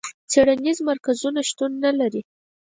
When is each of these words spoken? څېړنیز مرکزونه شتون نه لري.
څېړنیز 0.31 0.77
مرکزونه 0.89 1.39
شتون 1.49 1.71
نه 1.83 1.91
لري. 1.99 2.21